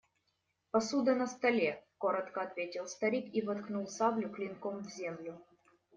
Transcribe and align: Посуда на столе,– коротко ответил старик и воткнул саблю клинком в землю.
Посуда 0.71 1.13
на 1.15 1.27
столе,– 1.27 1.83
коротко 1.99 2.41
ответил 2.41 2.87
старик 2.87 3.35
и 3.35 3.41
воткнул 3.43 3.87
саблю 3.87 4.31
клинком 4.31 4.79
в 4.83 4.89
землю. 4.89 5.39